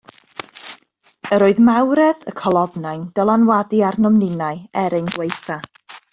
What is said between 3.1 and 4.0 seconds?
dylanwadu